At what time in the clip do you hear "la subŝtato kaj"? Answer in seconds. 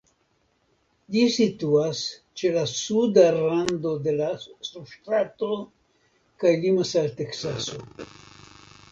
4.21-6.55